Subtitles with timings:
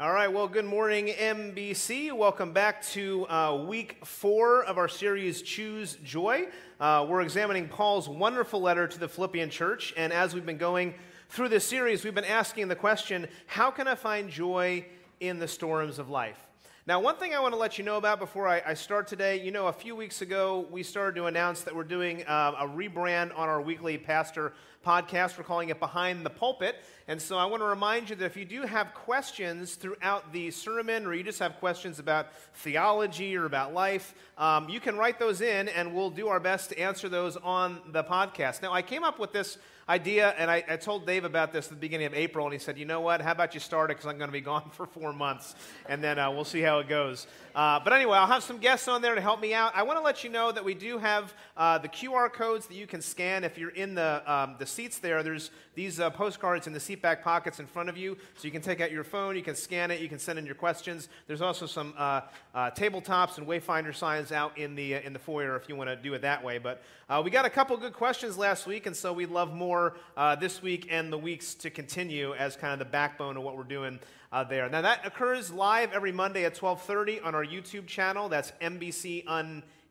[0.00, 2.12] All right, well, good morning, MBC.
[2.12, 6.46] Welcome back to uh, week four of our series, Choose Joy.
[6.78, 10.94] Uh, we're examining Paul's wonderful letter to the Philippian church, and as we've been going
[11.30, 14.86] through this series, we've been asking the question how can I find joy
[15.18, 16.38] in the storms of life?
[16.86, 19.42] Now, one thing I want to let you know about before I, I, start today,
[19.42, 22.68] you know, a few weeks ago, we started to announce that we're doing uh, a
[22.68, 24.54] rebrand on our weekly pastor
[24.84, 25.38] podcast.
[25.38, 26.76] We're calling it Behind the Pulpit.
[27.08, 30.50] And so I want to remind you that if you do have questions throughout the
[30.50, 35.18] sermon, or you just have questions about theology or about life, um, you can write
[35.18, 38.60] those in, and we'll do our best to answer those on the podcast.
[38.60, 39.56] Now, I came up with this
[39.88, 42.58] idea, and I, I, told Dave about this at the beginning of April, and he
[42.58, 43.22] said, You know what?
[43.22, 45.54] How about you start it because I'm going to be gone for four months,
[45.88, 47.26] and then uh, we'll see how it goes.
[47.54, 49.72] Uh, but anyway, I'll have some guests on there to help me out.
[49.74, 52.74] I want to let you know that we do have uh, the QR codes that
[52.74, 55.22] you can scan if you're in the, um, the seats there.
[55.22, 58.50] There's these uh, postcards in the seat back pockets in front of you, so you
[58.50, 61.08] can take out your phone, you can scan it, you can send in your questions.
[61.26, 62.22] There's also some uh,
[62.54, 65.96] uh, tabletops and wayfinder signs out in the, in the foyer if you want to
[65.96, 66.58] do it that way.
[66.58, 66.82] But
[67.24, 70.62] we got a couple good questions last week, and so we'd love more uh, this
[70.62, 73.98] week and the weeks to continue as kind of the backbone of what we're doing
[74.32, 74.68] uh, there.
[74.68, 78.28] Now that occurs live every Monday at 12:30 on our YouTube channel.
[78.28, 79.24] That's NBC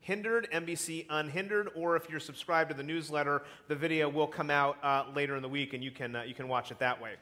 [0.08, 4.78] Unhindered, NBC Unhindered, or if you're subscribed to the newsletter, the video will come out
[4.82, 7.16] uh, later in the week, and you can uh, you can watch it that way.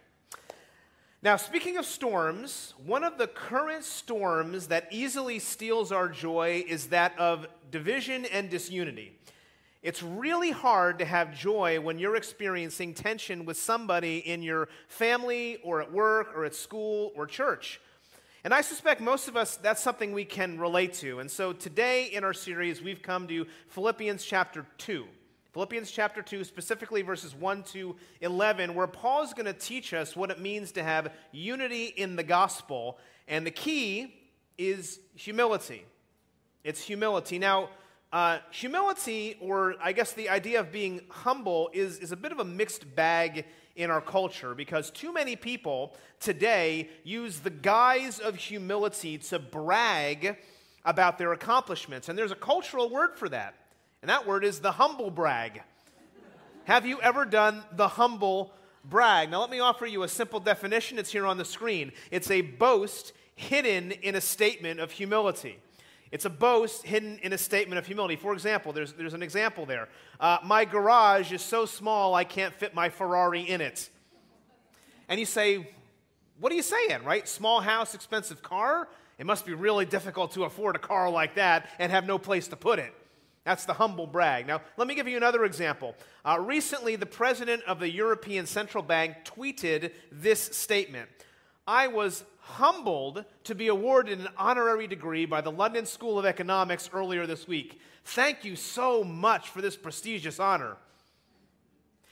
[1.21, 6.87] Now, speaking of storms, one of the current storms that easily steals our joy is
[6.91, 9.19] that of division and disunity.
[9.83, 15.59] It's really hard to have joy when you're experiencing tension with somebody in your family
[15.65, 17.81] or at work or at school or church.
[18.47, 21.19] And I suspect most of us, that's something we can relate to.
[21.19, 25.05] And so today in our series, we've come to Philippians chapter 2.
[25.53, 30.15] Philippians chapter 2, specifically verses 1 to 11, where Paul is going to teach us
[30.15, 32.99] what it means to have unity in the gospel.
[33.27, 34.15] And the key
[34.57, 35.85] is humility.
[36.63, 37.41] It's humility.
[37.41, 37.71] Now,
[38.13, 42.39] uh, humility, or I guess the idea of being humble, is, is a bit of
[42.39, 43.45] a mixed bag
[43.77, 50.37] in our culture because too many people today use the guise of humility to brag
[50.85, 52.09] about their accomplishments.
[52.09, 53.55] And there's a cultural word for that,
[54.03, 55.63] and that word is the humble brag.
[56.65, 58.53] Have you ever done the humble
[58.85, 59.31] brag?
[59.31, 60.99] Now, let me offer you a simple definition.
[60.99, 61.93] It's here on the screen.
[62.11, 65.59] It's a boast hidden in a statement of humility.
[66.13, 68.17] It's a boast hidden in a statement of humility.
[68.17, 69.89] For example, there's, there's an example there.
[70.21, 73.91] Uh, my garage is so small I can't fit my Ferrari in it.
[75.09, 75.69] And you say,
[76.39, 77.27] what are you saying, right?
[77.27, 78.89] Small house, expensive car?
[79.19, 82.49] It must be really difficult to afford a car like that and have no place
[82.49, 82.93] to put it.
[83.45, 84.47] That's the humble brag.
[84.47, 85.95] Now, let me give you another example.
[86.25, 91.09] Uh, recently, the president of the European Central Bank tweeted this statement
[91.67, 96.89] I was humbled to be awarded an honorary degree by the London School of Economics
[96.93, 97.81] earlier this week.
[98.05, 100.77] Thank you so much for this prestigious honor.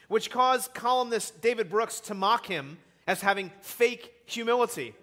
[0.09, 4.93] Which caused columnist David Brooks to mock him as having fake humility.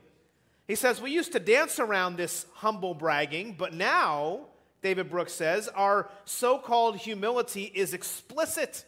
[0.69, 4.49] He says, We used to dance around this humble bragging, but now,
[4.82, 8.84] David Brooks says, our so called humility is explicit,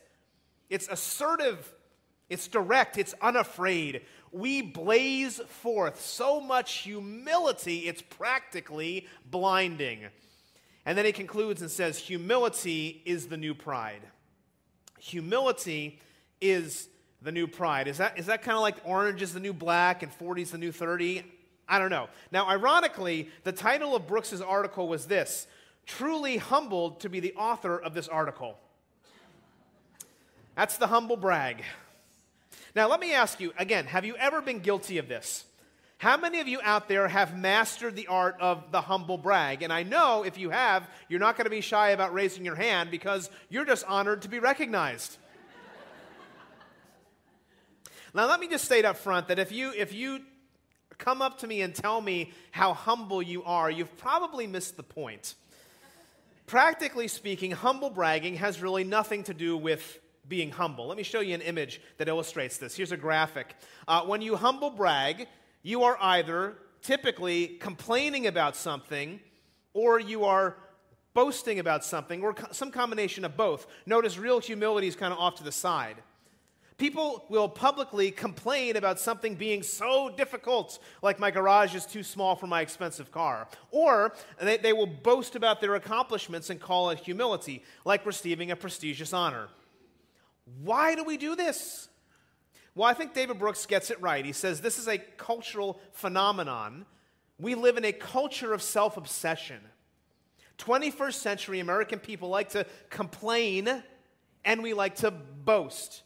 [0.69, 1.72] it's assertive,
[2.28, 4.03] it's direct, it's unafraid
[4.34, 10.00] we blaze forth so much humility, it's practically blinding.
[10.84, 14.03] And then he concludes and says, Humility is the new pride.
[14.99, 16.00] Humility
[16.41, 16.89] is
[17.23, 17.87] the new pride.
[17.87, 20.50] Is that, is that kind of like orange is the new black and 40 is
[20.50, 21.23] the new 30?
[21.69, 22.09] I don't know.
[22.33, 25.47] Now, ironically, the title of Brooks's article was this
[25.87, 28.59] Truly humbled to be the author of this article.
[30.56, 31.62] That's the humble brag.
[32.75, 35.45] Now, let me ask you again have you ever been guilty of this?
[35.99, 39.62] How many of you out there have mastered the art of the humble brag?
[39.62, 42.57] And I know if you have, you're not going to be shy about raising your
[42.57, 45.17] hand because you're just honored to be recognized.
[48.12, 50.21] now, let me just state up front that if you, if you
[50.99, 54.82] come up to me and tell me how humble you are, you've probably missed the
[54.82, 55.37] point.
[56.47, 60.87] Practically speaking, humble bragging has really nothing to do with being humble.
[60.87, 62.76] Let me show you an image that illustrates this.
[62.76, 63.55] Here's a graphic.
[63.87, 65.26] Uh, when you humble brag,
[65.62, 69.21] you are either typically complaining about something
[69.73, 70.56] or you are
[71.15, 73.67] boasting about something or co- some combination of both.
[73.87, 75.97] Notice real humility is kind of off to the side.
[76.77, 82.35] People will publicly complain about something being so difficult, like my garage is too small
[82.35, 83.47] for my expensive car.
[83.70, 88.56] Or they, they will boast about their accomplishments and call it humility, like receiving a
[88.56, 89.49] prestigious honor.
[90.62, 91.88] Why do we do this?
[92.75, 94.25] Well, I think David Brooks gets it right.
[94.25, 96.87] He says this is a cultural phenomenon.
[97.38, 99.61] We live in a culture of self obsession.
[100.58, 103.82] 21st century American people like to complain
[104.44, 106.02] and we like to boast.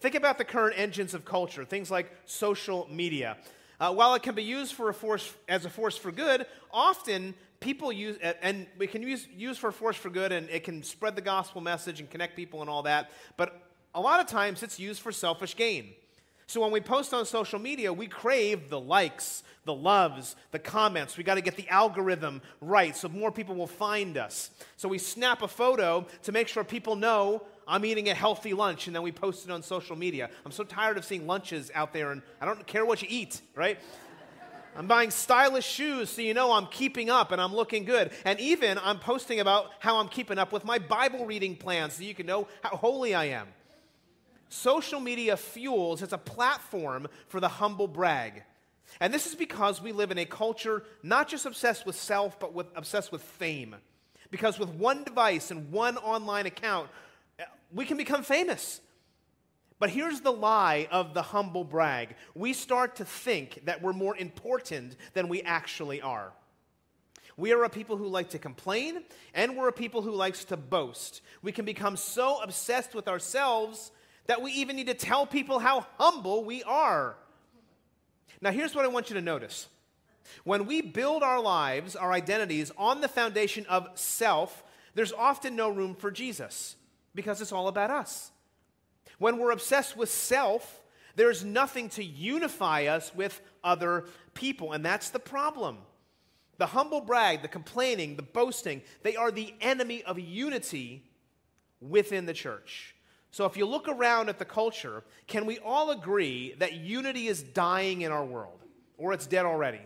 [0.00, 3.36] Think about the current engines of culture, things like social media.
[3.78, 7.34] Uh, while it can be used for a force as a force for good, often
[7.60, 11.16] people use and we can use use for force for good, and it can spread
[11.16, 13.10] the gospel message and connect people and all that.
[13.36, 13.60] But
[13.94, 15.94] a lot of times, it's used for selfish gain.
[16.48, 21.16] So when we post on social media, we crave the likes, the loves, the comments.
[21.16, 24.50] We got to get the algorithm right so more people will find us.
[24.76, 28.86] So we snap a photo to make sure people know I'm eating a healthy lunch
[28.86, 30.30] and then we post it on social media.
[30.44, 33.40] I'm so tired of seeing lunches out there and I don't care what you eat,
[33.56, 33.80] right?
[34.76, 38.10] I'm buying stylish shoes so you know I'm keeping up and I'm looking good.
[38.24, 42.02] And even I'm posting about how I'm keeping up with my Bible reading plans so
[42.02, 43.48] you can know how holy I am.
[44.48, 48.42] Social media fuels, it's a platform for the humble brag.
[49.00, 52.52] And this is because we live in a culture not just obsessed with self, but
[52.52, 53.76] with, obsessed with fame.
[54.30, 56.88] Because with one device and one online account,
[57.72, 58.80] we can become famous.
[59.78, 64.16] But here's the lie of the humble brag we start to think that we're more
[64.16, 66.32] important than we actually are.
[67.36, 70.56] We are a people who like to complain, and we're a people who likes to
[70.56, 71.20] boast.
[71.42, 73.90] We can become so obsessed with ourselves
[74.26, 77.16] that we even need to tell people how humble we are.
[78.40, 79.68] Now, here's what I want you to notice.
[80.44, 84.64] When we build our lives, our identities, on the foundation of self,
[84.94, 86.76] there's often no room for Jesus
[87.14, 88.32] because it's all about us.
[89.18, 90.82] When we're obsessed with self,
[91.16, 94.04] there's nothing to unify us with other
[94.34, 95.78] people, and that's the problem.
[96.58, 101.02] The humble brag, the complaining, the boasting, they are the enemy of unity
[101.80, 102.94] within the church.
[103.30, 107.42] So, if you look around at the culture, can we all agree that unity is
[107.42, 108.64] dying in our world,
[108.96, 109.80] or it's dead already?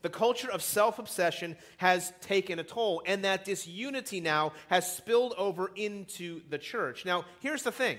[0.00, 5.34] The culture of self obsession has taken a toll, and that disunity now has spilled
[5.36, 7.04] over into the church.
[7.04, 7.98] Now, here's the thing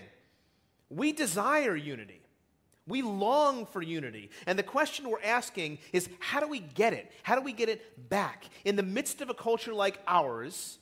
[0.89, 2.21] we desire unity.
[2.87, 4.29] We long for unity.
[4.45, 7.11] And the question we're asking is how do we get it?
[7.23, 8.45] How do we get it back?
[8.63, 10.77] In the midst of a culture like ours,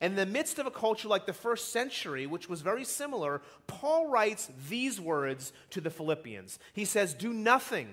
[0.00, 4.08] in the midst of a culture like the first century, which was very similar, Paul
[4.08, 6.58] writes these words to the Philippians.
[6.72, 7.88] He says, Do nothing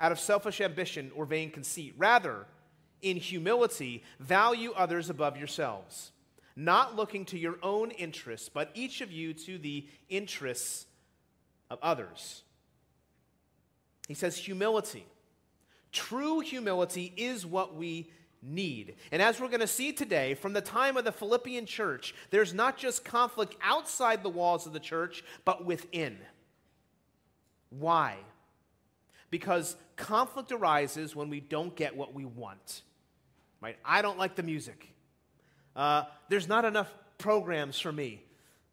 [0.00, 1.94] out of selfish ambition or vain conceit.
[1.98, 2.46] Rather,
[3.02, 6.12] in humility, value others above yourselves,
[6.58, 10.86] not looking to your own interests, but each of you to the interests
[11.70, 12.42] of others.
[14.08, 15.06] He says, Humility.
[15.92, 18.10] True humility is what we
[18.42, 18.96] need.
[19.12, 22.52] And as we're going to see today, from the time of the Philippian church, there's
[22.52, 26.18] not just conflict outside the walls of the church, but within.
[27.70, 28.16] Why?
[29.30, 32.82] Because conflict arises when we don't get what we want.
[33.60, 33.76] Right?
[33.84, 34.88] I don't like the music.
[35.78, 38.20] Uh, there's not enough programs for me.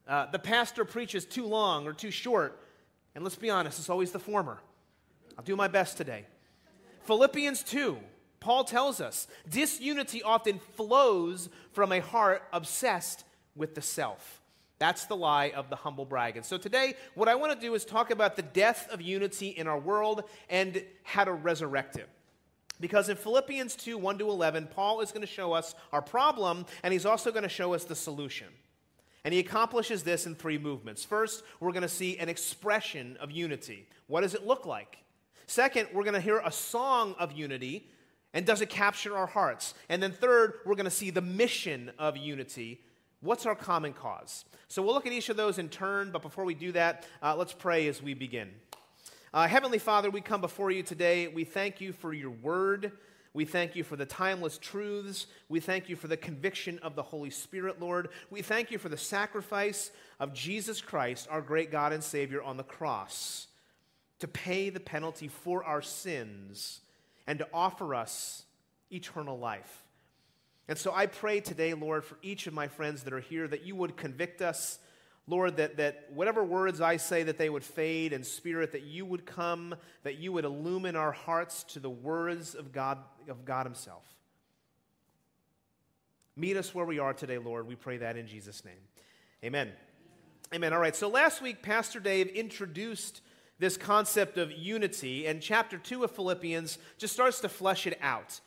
[0.07, 2.59] Uh, the pastor preaches too long or too short.
[3.13, 4.59] And let's be honest, it's always the former.
[5.37, 6.25] I'll do my best today.
[7.03, 7.97] Philippians 2
[8.39, 13.23] Paul tells us disunity often flows from a heart obsessed
[13.55, 14.41] with the self.
[14.77, 16.37] That's the lie of the humble brag.
[16.37, 19.47] And so today, what I want to do is talk about the death of unity
[19.47, 22.07] in our world and how to resurrect it.
[22.79, 26.65] Because in Philippians 2 1 to 11, Paul is going to show us our problem,
[26.83, 28.47] and he's also going to show us the solution.
[29.23, 31.03] And he accomplishes this in three movements.
[31.03, 33.87] First, we're going to see an expression of unity.
[34.07, 34.97] What does it look like?
[35.47, 37.89] Second, we're going to hear a song of unity
[38.35, 39.73] and does it capture our hearts?
[39.87, 42.81] And then, third, we're going to see the mission of unity.
[43.21, 44.43] What's our common cause?
[44.67, 47.33] So we'll look at each of those in turn, but before we do that, uh,
[47.37, 48.49] let's pray as we begin.
[49.35, 51.27] Uh, Heavenly Father, we come before you today.
[51.27, 52.93] We thank you for your word.
[53.33, 55.27] We thank you for the timeless truths.
[55.49, 58.07] We thank you for the conviction of the Holy Spirit, Lord.
[58.29, 62.55] We thank you for the sacrifice of Jesus Christ, our great God and Savior, on
[62.55, 63.47] the cross
[64.19, 66.79] to pay the penalty for our sins
[67.27, 68.45] and to offer us
[68.89, 69.83] eternal life.
[70.69, 73.65] And so I pray today, Lord, for each of my friends that are here, that
[73.65, 74.79] you would convict us,
[75.27, 79.05] Lord, that, that whatever words I say, that they would fade, and Spirit, that you
[79.05, 83.65] would come, that you would illumine our hearts to the words of God, of God
[83.65, 84.03] Himself.
[86.35, 87.67] Meet us where we are today, Lord.
[87.67, 88.73] We pray that in Jesus' name.
[89.43, 89.71] Amen.
[90.53, 90.73] Amen.
[90.73, 93.21] All right, so last week, Pastor Dave introduced
[93.57, 98.39] this concept of unity, and chapter 2 of Philippians just starts to flesh it out.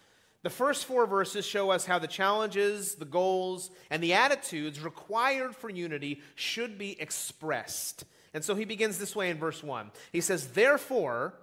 [0.42, 5.56] The first four verses show us how the challenges, the goals, and the attitudes required
[5.56, 8.04] for unity should be expressed.
[8.32, 9.90] And so he begins this way in verse 1.
[10.12, 11.34] He says, Therefore,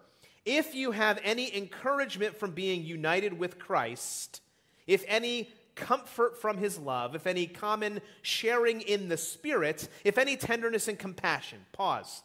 [0.45, 4.41] if you have any encouragement from being united with Christ,
[4.87, 10.37] if any comfort from his love, if any common sharing in the Spirit, if any
[10.37, 11.59] tenderness and compassion.
[11.73, 12.23] Pause.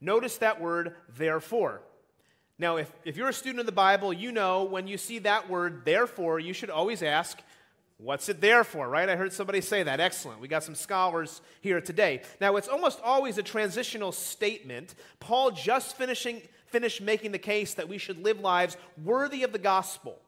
[0.00, 1.82] Notice that word, therefore.
[2.60, 5.48] Now, if, if you're a student of the Bible, you know when you see that
[5.48, 7.38] word, therefore, you should always ask,
[7.96, 9.08] what's it there for, right?
[9.08, 9.98] I heard somebody say that.
[9.98, 10.42] Excellent.
[10.42, 12.20] We got some scholars here today.
[12.38, 14.94] Now, it's almost always a transitional statement.
[15.20, 19.58] Paul just finishing, finished making the case that we should live lives worthy of the
[19.58, 20.18] gospel.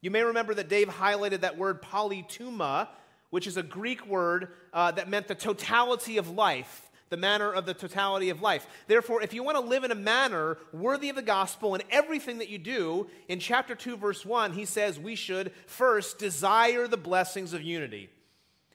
[0.00, 2.86] You may remember that Dave highlighted that word politeuma,
[3.30, 7.66] which is a Greek word uh, that meant the totality of life, the manner of
[7.66, 8.66] the totality of life.
[8.88, 12.38] Therefore, if you want to live in a manner worthy of the gospel in everything
[12.38, 16.96] that you do, in chapter 2, verse 1, he says we should first desire the
[16.96, 18.10] blessings of unity.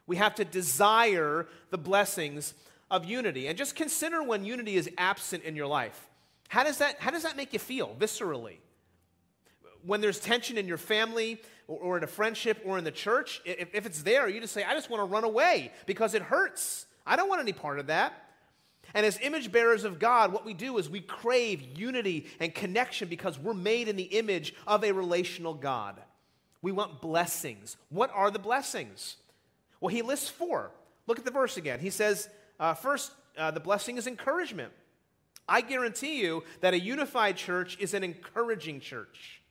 [0.06, 2.54] We have to desire the blessings
[2.90, 3.48] of unity.
[3.48, 6.08] And just consider when unity is absent in your life.
[6.48, 8.60] How does that, how does that make you feel viscerally?
[9.88, 13.42] when there's tension in your family or, or in a friendship or in the church,
[13.46, 16.22] if, if it's there, you just say, I just want to run away because it
[16.22, 16.86] hurts.
[17.06, 18.14] I don't want any part of that.
[18.94, 23.10] And as image bearers of God, what we do is we crave unity and connection
[23.10, 26.02] because we're made in the image of a relational God.
[26.62, 27.78] We want blessings.
[27.90, 29.18] What are the blessings?
[29.80, 30.72] Well, he lists four.
[31.06, 31.80] Look at the verse again.
[31.80, 32.30] He says,
[32.60, 34.72] uh, first, uh, the blessing is encouragement.
[35.48, 39.42] I guarantee you that a unified church is an encouraging church.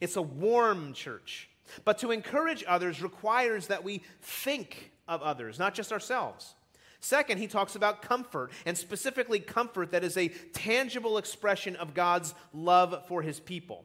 [0.00, 1.48] It's a warm church.
[1.84, 6.54] But to encourage others requires that we think of others, not just ourselves.
[7.04, 12.34] Second, he talks about comfort, and specifically comfort that is a tangible expression of God's
[12.54, 13.84] love for his people.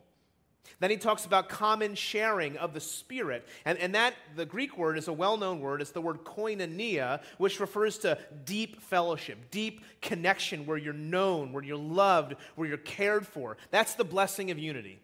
[0.80, 3.46] Then he talks about common sharing of the Spirit.
[3.66, 5.82] And, and that, the Greek word is a well known word.
[5.82, 11.64] It's the word koinonia, which refers to deep fellowship, deep connection where you're known, where
[11.64, 13.58] you're loved, where you're cared for.
[13.70, 15.02] That's the blessing of unity.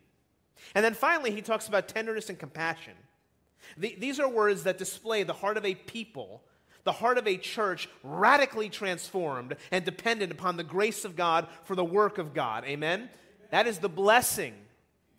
[0.73, 2.93] And then finally, he talks about tenderness and compassion.
[3.75, 6.43] The, these are words that display the heart of a people,
[6.85, 11.75] the heart of a church radically transformed and dependent upon the grace of God for
[11.75, 12.63] the work of God.
[12.63, 13.09] Amen?
[13.51, 14.53] That is the blessing.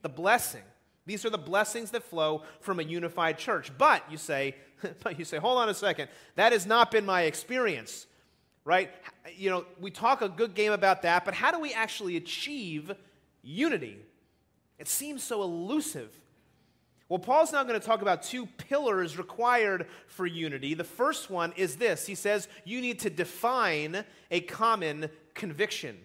[0.03, 0.63] The blessing.
[1.05, 3.71] These are the blessings that flow from a unified church.
[3.77, 4.55] But you say,
[5.03, 6.09] but you say, hold on a second.
[6.37, 8.07] That has not been my experience.
[8.65, 8.91] Right?
[9.37, 12.93] You know, we talk a good game about that, but how do we actually achieve
[13.43, 13.99] unity?
[14.79, 16.13] It seems so elusive.
[17.09, 20.75] Well, Paul's now going to talk about two pillars required for unity.
[20.75, 25.99] The first one is this he says, you need to define a common conviction.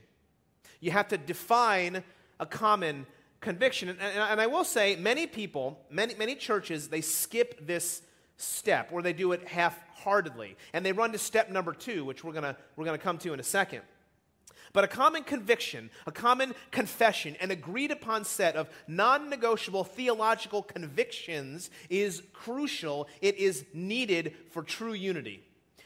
[0.80, 2.04] You have to define
[2.40, 3.08] a common
[3.40, 3.90] conviction.
[3.90, 8.04] And, and, and I will say, many people, many, many churches, they skip this
[8.38, 10.56] step or they do it half heartedly.
[10.74, 13.18] And they run to step number two, which we're going to we're going to come
[13.20, 13.82] to in a second.
[14.74, 20.64] But a common conviction, a common confession, an agreed upon set of non negotiable theological
[20.64, 23.08] convictions is crucial.
[23.22, 25.44] It is needed for true unity.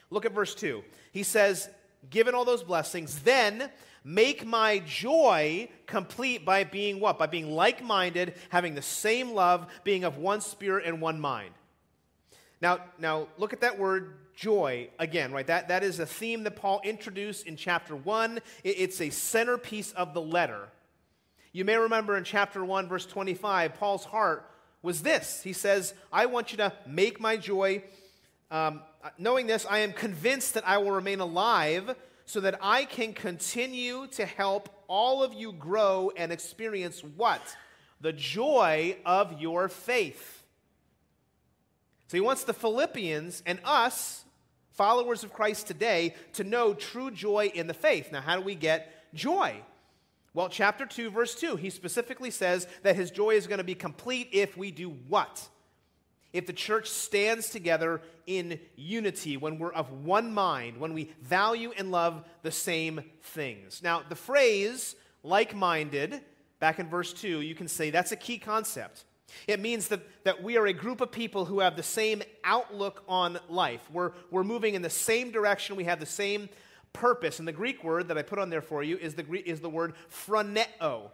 [0.10, 0.84] Look at verse 2.
[1.12, 1.70] He says,
[2.10, 3.72] Given all those blessings, then
[4.04, 7.18] make my joy complete by being what?
[7.18, 11.54] By being like minded, having the same love, being of one spirit and one mind.
[12.62, 15.48] Now, now look at that word joy again, right?
[15.48, 18.38] That, that is a theme that Paul introduced in chapter 1.
[18.64, 20.68] It, it's a centerpiece of the letter.
[21.52, 24.50] You may remember in chapter 1, verse 25, Paul's heart
[24.82, 25.42] was this.
[25.42, 27.84] He says, I want you to make my joy.
[28.52, 28.82] Um,
[29.18, 31.96] knowing this, I am convinced that I will remain alive
[32.26, 37.42] so that I can continue to help all of you grow and experience what?
[38.02, 40.35] The joy of your faith.
[42.08, 44.26] So he wants the Philippians and us
[44.76, 48.12] followers of Christ today, to know true joy in the faith.
[48.12, 49.56] Now, how do we get joy?
[50.34, 53.74] Well, chapter 2, verse 2, he specifically says that his joy is going to be
[53.74, 55.48] complete if we do what?
[56.34, 61.72] If the church stands together in unity, when we're of one mind, when we value
[61.78, 63.82] and love the same things.
[63.82, 66.20] Now, the phrase like minded,
[66.60, 69.06] back in verse 2, you can say that's a key concept.
[69.48, 73.04] It means that, that we are a group of people who have the same outlook
[73.08, 73.82] on life.
[73.92, 76.50] We're, we're moving in the same direction, we have the same
[76.94, 77.40] purpose.
[77.40, 79.60] And the Greek word that I put on there for you is the, Greek, is
[79.60, 81.12] the word phroneo.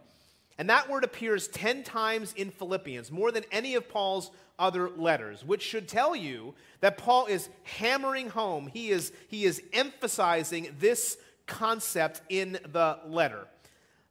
[0.58, 5.44] And that word appears 10 times in Philippians, more than any of Paul's other letters,
[5.44, 11.16] which should tell you that Paul is hammering home, he is, he is emphasizing this
[11.46, 13.48] concept in the letter.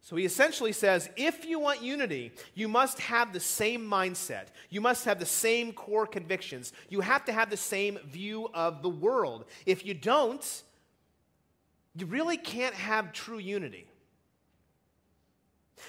[0.01, 4.47] So he essentially says if you want unity, you must have the same mindset.
[4.69, 6.73] You must have the same core convictions.
[6.89, 9.45] You have to have the same view of the world.
[9.65, 10.63] If you don't,
[11.95, 13.87] you really can't have true unity.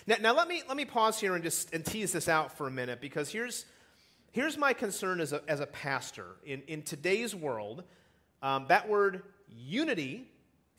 [0.07, 2.67] Now, now let, me, let me pause here and just and tease this out for
[2.67, 3.67] a minute because here's,
[4.31, 6.37] here's my concern as a, as a pastor.
[6.45, 7.85] In, in today's world,
[8.43, 10.29] um, that word unity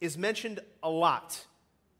[0.01, 1.45] is mentioned a lot.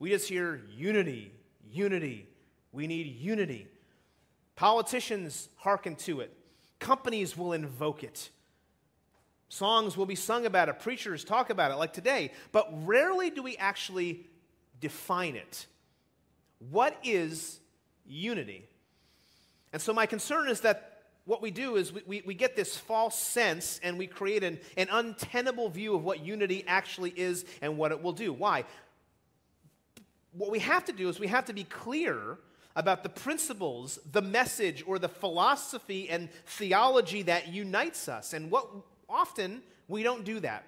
[0.04, 1.32] We just hear unity,
[1.72, 2.28] unity.
[2.74, 3.70] We need unity.
[4.58, 6.36] Politicians hearken to it,
[6.78, 8.30] companies will invoke it.
[9.48, 13.42] Songs will be sung about it, preachers talk about it, like today, but rarely do
[13.42, 14.26] we actually
[14.82, 15.68] define it.
[16.70, 17.62] What is
[18.06, 18.68] unity?
[19.72, 22.76] And so, my concern is that what we do is we, we, we, get this
[22.76, 27.78] false sense and we create an, an untenable view of what unity actually is and
[27.78, 28.34] what it will do.
[28.34, 28.66] Why?
[30.36, 32.38] What we have to do is we have to be clear
[32.76, 38.34] about the principles, the message, or the philosophy and theology that unites us.
[38.34, 38.68] And what
[39.08, 40.66] often we don't do that.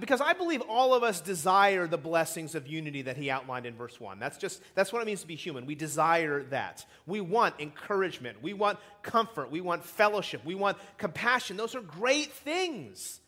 [0.00, 3.74] Because I believe all of us desire the blessings of unity that he outlined in
[3.74, 4.18] verse 1.
[4.18, 5.64] That's just that's what it means to be human.
[5.64, 6.84] We desire that.
[7.06, 8.42] We want encouragement.
[8.42, 9.50] We want comfort.
[9.50, 10.44] We want fellowship.
[10.44, 11.56] We want compassion.
[11.56, 13.20] Those are great things.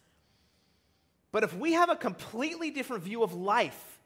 [1.33, 3.99] But if we have a completely different view of life,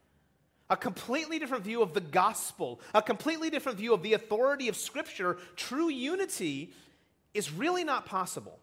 [0.71, 4.76] a completely different view of the gospel, a completely different view of the authority of
[4.76, 6.73] Scripture, true unity
[7.35, 8.59] is really not possible.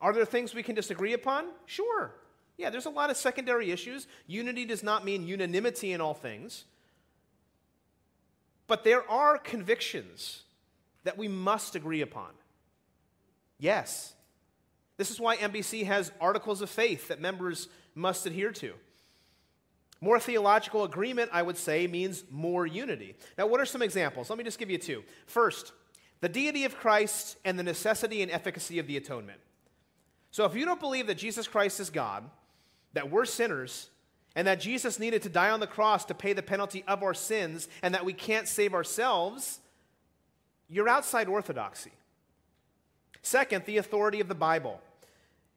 [0.00, 1.46] Are there things we can disagree upon?
[1.66, 2.14] Sure.
[2.56, 4.06] Yeah, there's a lot of secondary issues.
[4.26, 6.64] Unity does not mean unanimity in all things.
[8.66, 10.42] But there are convictions
[11.02, 12.30] that we must agree upon.
[13.58, 14.14] Yes.
[14.96, 18.74] This is why NBC has articles of faith that members must adhere to.
[20.04, 23.14] More theological agreement, I would say, means more unity.
[23.38, 24.28] Now, what are some examples?
[24.28, 25.02] Let me just give you two.
[25.24, 25.72] First,
[26.20, 29.40] the deity of Christ and the necessity and efficacy of the atonement.
[30.30, 32.28] So, if you don't believe that Jesus Christ is God,
[32.92, 33.88] that we're sinners,
[34.36, 37.14] and that Jesus needed to die on the cross to pay the penalty of our
[37.14, 39.60] sins, and that we can't save ourselves,
[40.68, 41.92] you're outside orthodoxy.
[43.22, 44.82] Second, the authority of the Bible.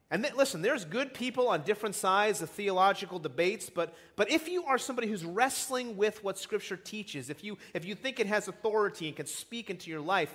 [0.09, 4.63] And listen, there's good people on different sides of theological debates, but, but if you
[4.63, 8.47] are somebody who's wrestling with what Scripture teaches, if you, if you think it has
[8.47, 10.33] authority and can speak into your life,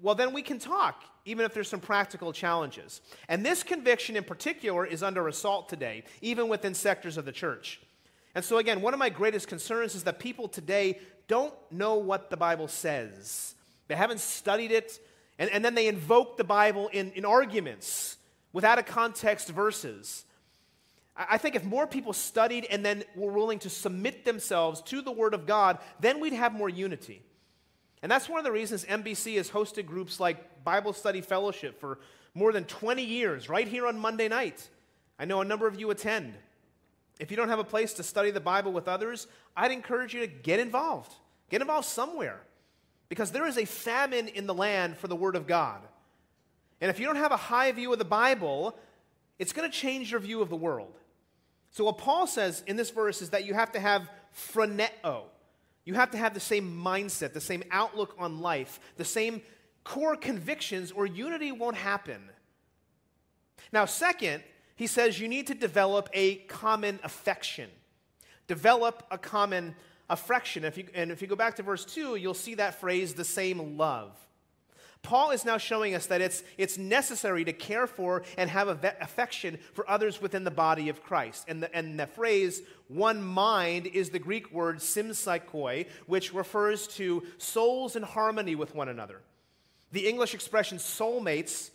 [0.00, 3.02] well, then we can talk, even if there's some practical challenges.
[3.28, 7.80] And this conviction in particular is under assault today, even within sectors of the church.
[8.34, 10.98] And so, again, one of my greatest concerns is that people today
[11.28, 13.54] don't know what the Bible says.
[13.88, 14.98] They haven't studied it,
[15.38, 18.16] and, and then they invoke the Bible in, in arguments
[18.52, 20.24] without a context verses.
[21.16, 25.12] I think if more people studied and then were willing to submit themselves to the
[25.12, 27.22] Word of God, then we'd have more unity.
[28.02, 31.98] And that's one of the reasons MBC has hosted groups like Bible Study Fellowship for
[32.34, 34.68] more than 20 years, right here on Monday night.
[35.18, 36.34] I know a number of you attend.
[37.20, 40.20] If you don't have a place to study the Bible with others, I'd encourage you
[40.20, 41.12] to get involved.
[41.50, 42.40] Get involved somewhere.
[43.08, 45.82] Because there is a famine in the land for the Word of God.
[46.82, 48.76] And if you don't have a high view of the Bible,
[49.38, 50.98] it's going to change your view of the world.
[51.70, 55.22] So, what Paul says in this verse is that you have to have phroneo.
[55.84, 59.42] You have to have the same mindset, the same outlook on life, the same
[59.84, 62.20] core convictions, or unity won't happen.
[63.72, 64.42] Now, second,
[64.74, 67.70] he says you need to develop a common affection.
[68.48, 69.76] Develop a common
[70.10, 70.64] affection.
[70.64, 73.24] If you, and if you go back to verse 2, you'll see that phrase, the
[73.24, 74.18] same love.
[75.02, 79.58] Paul is now showing us that it's, it's necessary to care for and have affection
[79.74, 81.44] for others within the body of Christ.
[81.48, 87.24] And the, and the phrase, one mind, is the Greek word sympsychoi, which refers to
[87.38, 89.20] souls in harmony with one another.
[89.90, 91.70] The English expression soulmates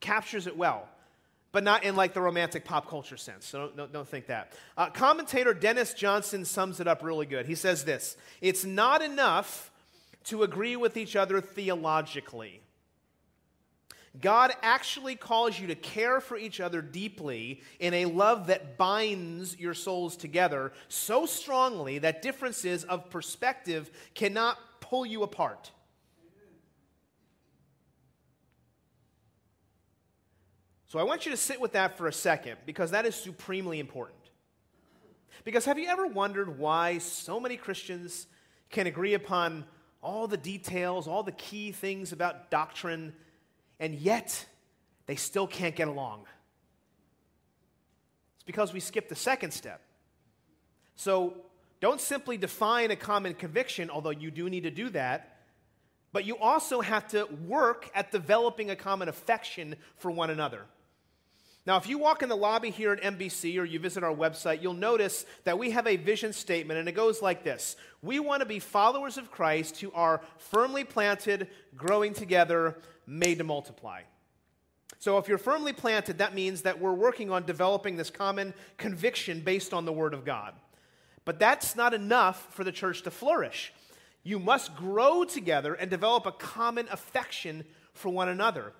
[0.00, 0.88] captures it well,
[1.52, 3.46] but not in like the romantic pop culture sense.
[3.46, 4.54] So don't, don't, don't think that.
[4.76, 7.44] Uh, commentator Dennis Johnson sums it up really good.
[7.44, 9.70] He says this It's not enough
[10.24, 12.62] to agree with each other theologically.
[14.18, 19.56] God actually calls you to care for each other deeply in a love that binds
[19.56, 25.70] your souls together so strongly that differences of perspective cannot pull you apart.
[30.88, 33.78] So I want you to sit with that for a second because that is supremely
[33.78, 34.18] important.
[35.44, 38.26] Because have you ever wondered why so many Christians
[38.70, 39.64] can agree upon
[40.02, 43.12] all the details, all the key things about doctrine?
[43.80, 44.46] And yet
[45.06, 46.26] they still can't get along.
[48.36, 49.80] It's because we skip the second step.
[50.94, 51.34] So
[51.80, 55.38] don't simply define a common conviction, although you do need to do that,
[56.12, 60.66] but you also have to work at developing a common affection for one another.
[61.70, 64.60] Now, if you walk in the lobby here at NBC or you visit our website,
[64.60, 68.40] you'll notice that we have a vision statement, and it goes like this We want
[68.40, 74.02] to be followers of Christ who are firmly planted, growing together, made to multiply.
[74.98, 79.38] So, if you're firmly planted, that means that we're working on developing this common conviction
[79.38, 80.54] based on the Word of God.
[81.24, 83.72] But that's not enough for the church to flourish.
[84.24, 87.62] You must grow together and develop a common affection
[87.94, 88.72] for one another.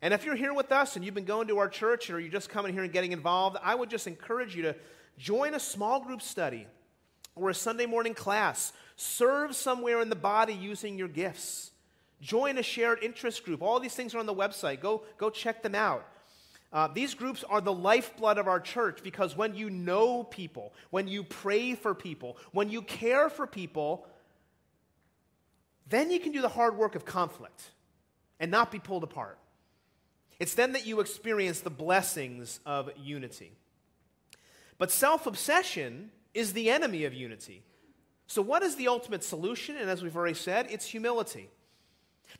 [0.00, 2.30] And if you're here with us and you've been going to our church or you're
[2.30, 4.76] just coming here and getting involved, I would just encourage you to
[5.18, 6.66] join a small group study
[7.34, 8.72] or a Sunday morning class.
[8.96, 11.72] Serve somewhere in the body using your gifts.
[12.20, 13.62] Join a shared interest group.
[13.62, 14.80] All these things are on the website.
[14.80, 16.06] Go, go check them out.
[16.72, 21.08] Uh, these groups are the lifeblood of our church because when you know people, when
[21.08, 24.06] you pray for people, when you care for people,
[25.88, 27.70] then you can do the hard work of conflict
[28.38, 29.38] and not be pulled apart.
[30.38, 33.52] It's then that you experience the blessings of unity.
[34.78, 37.62] But self obsession is the enemy of unity.
[38.28, 39.76] So, what is the ultimate solution?
[39.76, 41.48] And as we've already said, it's humility.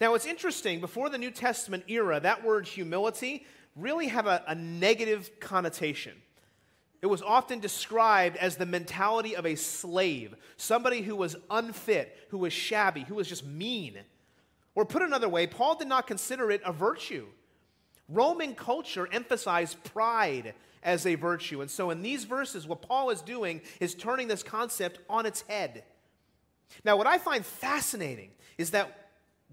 [0.00, 4.54] Now, it's interesting, before the New Testament era, that word humility really had a, a
[4.54, 6.12] negative connotation.
[7.00, 12.38] It was often described as the mentality of a slave, somebody who was unfit, who
[12.38, 13.98] was shabby, who was just mean.
[14.74, 17.26] Or put another way, Paul did not consider it a virtue.
[18.08, 21.60] Roman culture emphasized pride as a virtue.
[21.60, 25.42] And so in these verses, what Paul is doing is turning this concept on its
[25.42, 25.84] head.
[26.84, 29.10] Now, what I find fascinating is that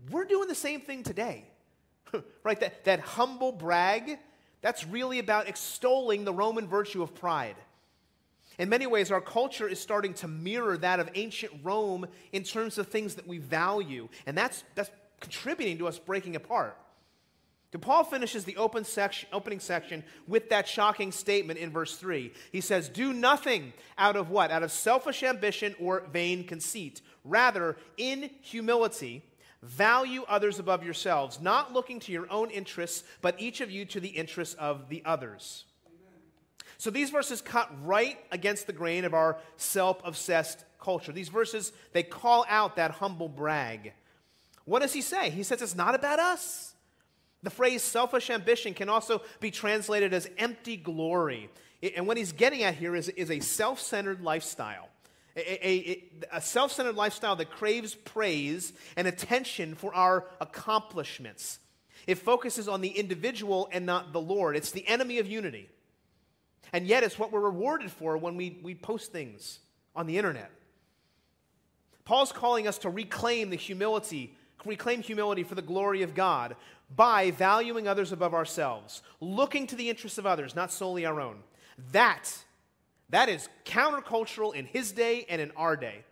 [0.09, 1.45] we're doing the same thing today,
[2.43, 2.59] right?
[2.59, 4.19] That, that humble brag,
[4.61, 7.55] that's really about extolling the Roman virtue of pride.
[8.57, 12.77] In many ways, our culture is starting to mirror that of ancient Rome in terms
[12.77, 16.77] of things that we value, and that's, that's contributing to us breaking apart.
[17.79, 22.31] Paul finishes the open section, opening section with that shocking statement in verse 3.
[22.51, 24.51] He says, Do nothing out of what?
[24.51, 27.01] Out of selfish ambition or vain conceit.
[27.23, 29.23] Rather, in humility,
[29.63, 33.99] value others above yourselves, not looking to your own interests, but each of you to
[33.99, 35.65] the interests of the others.
[36.77, 41.11] So these verses cut right against the grain of our self obsessed culture.
[41.11, 43.93] These verses, they call out that humble brag.
[44.65, 45.29] What does he say?
[45.29, 46.74] He says it's not about us.
[47.45, 51.47] The phrase selfish ambition can also be translated as empty glory.
[51.95, 54.89] And what he's getting at here is, is a self centered lifestyle.
[55.35, 56.03] A, a,
[56.33, 61.59] a self centered lifestyle that craves praise and attention for our accomplishments.
[62.07, 64.55] It focuses on the individual and not the Lord.
[64.55, 65.69] It's the enemy of unity.
[66.73, 69.59] And yet, it's what we're rewarded for when we, we post things
[69.95, 70.49] on the internet.
[72.05, 76.55] Paul's calling us to reclaim the humility reclaim humility for the glory of God
[76.93, 81.37] by valuing others above ourselves, looking to the interests of others, not solely our own.
[81.91, 82.31] That,
[83.09, 86.03] that is countercultural in his day and in our day.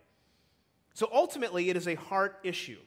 [0.94, 2.78] So ultimately, it is a heart issue.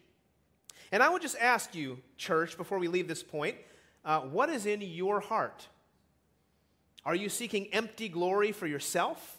[0.92, 3.58] And I would just ask you, church, before we leave this point,
[4.06, 5.68] uh, what is in your heart?
[7.06, 9.38] Are you seeking empty glory for yourself?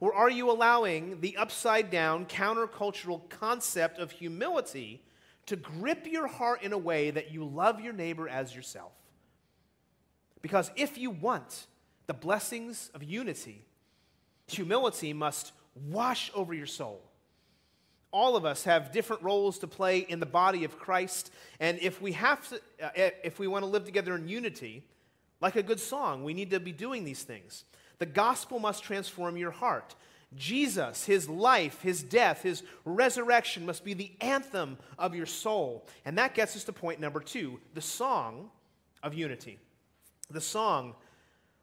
[0.00, 5.02] Or are you allowing the upside down countercultural concept of humility
[5.46, 8.92] to grip your heart in a way that you love your neighbor as yourself.
[10.42, 11.66] Because if you want
[12.06, 13.64] the blessings of unity,
[14.46, 15.52] humility must
[15.88, 17.02] wash over your soul.
[18.10, 22.00] All of us have different roles to play in the body of Christ, and if
[22.00, 24.84] we have to, uh, if we want to live together in unity,
[25.40, 27.64] like a good song, we need to be doing these things.
[27.98, 29.94] The gospel must transform your heart.
[30.36, 35.86] Jesus, his life, his death, his resurrection must be the anthem of your soul.
[36.04, 38.50] And that gets us to point number two the song
[39.02, 39.58] of unity.
[40.30, 40.94] The song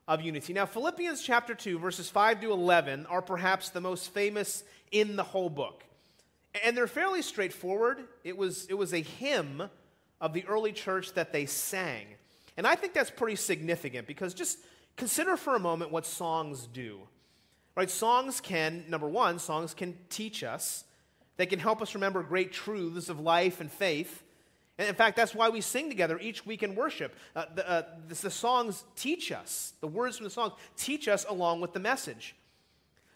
[0.08, 0.54] of unity.
[0.54, 5.24] Now, Philippians chapter 2, verses 5 to 11 are perhaps the most famous in the
[5.24, 5.84] whole book.
[6.64, 8.04] And they're fairly straightforward.
[8.24, 9.64] It was, it was a hymn
[10.20, 12.06] of the early church that they sang.
[12.58, 14.60] And I think that's pretty significant because just
[14.98, 17.00] consider for a moment what songs do.
[17.76, 17.90] Right?
[17.90, 20.84] Songs can, number one, songs can teach us.
[21.38, 24.24] They can help us remember great truths of life and faith.
[24.78, 27.16] And in fact, that's why we sing together each week in worship.
[27.36, 31.26] Uh, the, uh, the, the songs teach us, the words from the songs teach us
[31.30, 32.36] along with the message.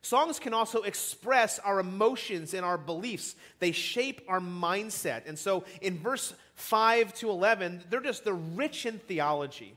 [0.02, 3.36] Songs can also express our emotions and our beliefs.
[3.58, 5.24] They shape our mindset.
[5.26, 9.76] And so in verse 5 to 11, they're just, they're rich in theology.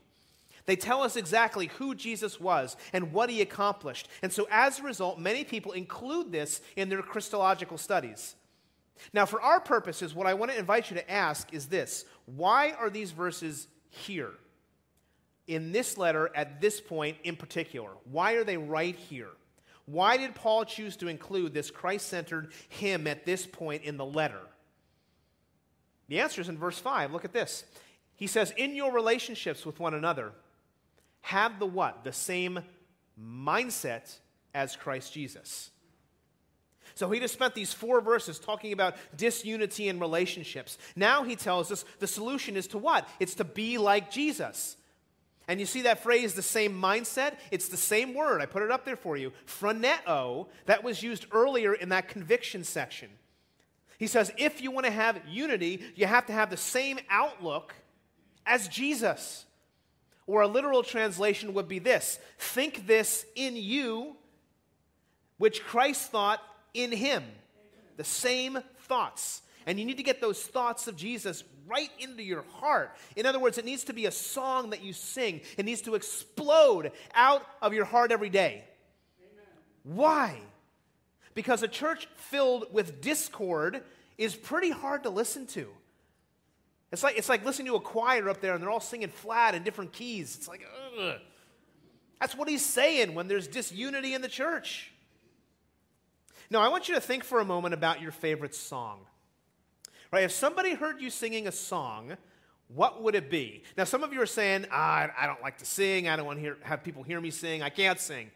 [0.69, 4.07] They tell us exactly who Jesus was and what he accomplished.
[4.21, 8.35] And so, as a result, many people include this in their Christological studies.
[9.11, 12.73] Now, for our purposes, what I want to invite you to ask is this Why
[12.73, 14.33] are these verses here?
[15.47, 17.89] in this letter at this point in particular?
[18.03, 19.31] Why are they right here?
[19.87, 24.05] Why did Paul choose to include this Christ centered hymn at this point in the
[24.05, 24.41] letter?
[26.09, 27.11] The answer is in verse 5.
[27.11, 27.63] Look at this.
[28.15, 30.33] He says, In your relationships with one another,
[31.21, 32.03] have the what?
[32.03, 32.59] The same
[33.21, 34.17] mindset
[34.53, 35.71] as Christ Jesus.
[36.95, 40.77] So he just spent these four verses talking about disunity in relationships.
[40.95, 43.07] Now he tells us the solution is to what?
[43.19, 44.75] It's to be like Jesus.
[45.47, 47.35] And you see that phrase, the same mindset?
[47.51, 48.41] It's the same word.
[48.41, 49.33] I put it up there for you.
[49.47, 53.09] Phroneo, that was used earlier in that conviction section.
[53.97, 57.73] He says, if you want to have unity, you have to have the same outlook
[58.45, 59.45] as Jesus.
[60.29, 64.15] Or a literal translation would be this Think this in you,
[65.39, 66.39] which Christ thought
[66.75, 67.23] in him.
[67.97, 69.41] The same thoughts.
[69.65, 72.95] And you need to get those thoughts of Jesus right into your heart.
[73.15, 75.95] In other words, it needs to be a song that you sing, it needs to
[75.95, 78.63] explode out of your heart every day.
[79.31, 79.47] Amen.
[79.81, 80.39] Why?
[81.33, 83.81] Because a church filled with discord
[84.19, 85.69] is pretty hard to listen to.
[86.91, 89.53] It's like, it's like listening to a choir up there and they're all singing flat
[89.53, 90.35] in different keys.
[90.35, 90.65] It's like,
[90.99, 91.19] ugh.
[92.19, 94.91] That's what he's saying when there's disunity in the church.
[96.49, 99.01] Now, I want you to think for a moment about your favorite song.
[100.11, 100.23] Right?
[100.23, 102.17] If somebody heard you singing a song,
[102.67, 103.63] what would it be?
[103.77, 106.07] Now, some of you are saying, ah, I don't like to sing.
[106.07, 107.61] I don't want to hear, have people hear me sing.
[107.61, 108.31] I can't sing.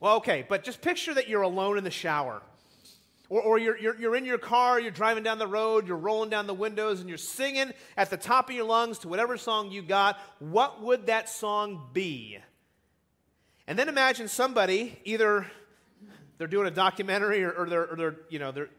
[0.00, 2.42] Well, okay, but just picture that you're alone in the shower.
[3.30, 6.30] Or, or you're, you're, you're in your car, you're driving down the road, you're rolling
[6.30, 9.70] down the windows, and you're singing at the top of your lungs to whatever song
[9.70, 10.18] you got.
[10.38, 12.38] What would that song be?
[13.66, 15.46] And then imagine somebody, either
[16.38, 18.70] they're doing a documentary or, or, they're, or they're, you know, they're,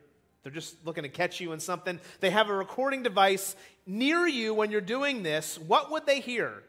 [0.41, 1.99] they're just looking to catch you in something.
[2.21, 5.59] They have a recording device near you when you're doing this.
[5.59, 6.63] What would they hear?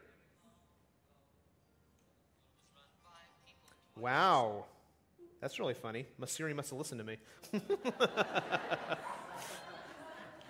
[3.97, 4.65] Wow.
[5.41, 6.07] That's really funny.
[6.27, 7.17] Siri must have listened to me.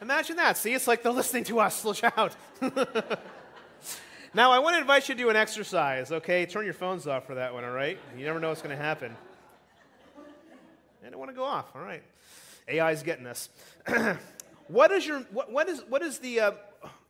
[0.03, 0.57] Imagine that.
[0.57, 1.85] See, it's like they're listening to us.
[1.85, 2.35] Look out.
[4.35, 6.45] now, I want to invite you to do an exercise, okay?
[6.45, 7.99] Turn your phones off for that one, all right?
[8.17, 9.15] You never know what's going to happen.
[11.05, 12.03] And I want to go off, all right?
[12.69, 13.49] AI's getting us.
[14.69, 16.53] what is your, what, what, is, what is the, uh,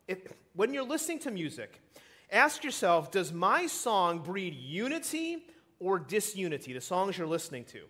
[0.07, 0.19] if,
[0.53, 1.81] when you're listening to music,
[2.31, 5.45] ask yourself, does my song breed unity
[5.81, 7.81] or disunity, the songs you're listening to.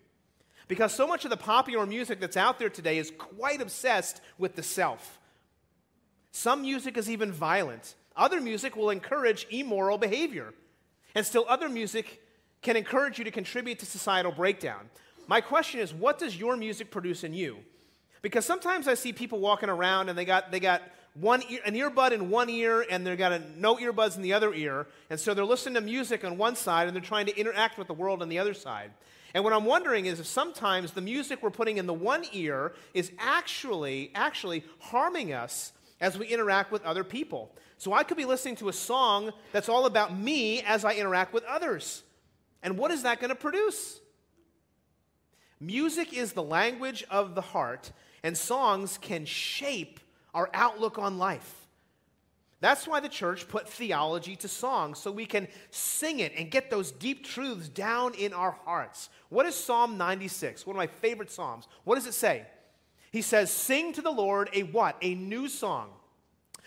[0.66, 4.56] Because so much of the popular music that's out there today is quite obsessed with
[4.56, 5.18] the self.
[6.30, 7.94] Some music is even violent.
[8.16, 10.54] Other music will encourage immoral behavior.
[11.14, 12.22] And still, other music
[12.62, 14.88] can encourage you to contribute to societal breakdown.
[15.26, 17.58] My question is, what does your music produce in you?
[18.22, 20.82] Because sometimes I see people walking around and they got, they got
[21.14, 24.32] one ear, an earbud in one ear and they've got a, no earbuds in the
[24.32, 24.86] other ear.
[25.10, 27.86] And so they're listening to music on one side and they're trying to interact with
[27.86, 28.90] the world on the other side.
[29.34, 32.72] And what I'm wondering is if sometimes the music we're putting in the one ear
[32.94, 37.54] is actually, actually harming us as we interact with other people.
[37.78, 41.32] So I could be listening to a song that's all about me as I interact
[41.32, 42.02] with others.
[42.62, 44.00] And what is that going to produce?
[45.60, 50.00] Music is the language of the heart, and songs can shape
[50.34, 51.62] our outlook on life.
[52.60, 56.70] That's why the church put theology to song, so we can sing it and get
[56.70, 59.10] those deep truths down in our hearts.
[59.30, 60.64] What is Psalm 96?
[60.64, 61.66] One of my favorite Psalms.
[61.82, 62.46] What does it say?
[63.10, 64.96] He says, Sing to the Lord a what?
[65.02, 65.88] A new song.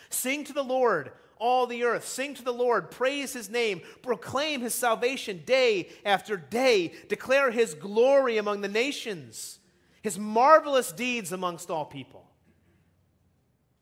[0.10, 2.06] Sing to the Lord, all the earth.
[2.06, 7.74] Sing to the Lord, praise his name, proclaim his salvation day after day, declare his
[7.74, 9.60] glory among the nations,
[10.02, 12.25] his marvelous deeds amongst all people.